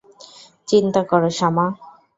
চিন্তা 0.67 1.01
কর, 1.03 1.23
শামা। 1.37 1.65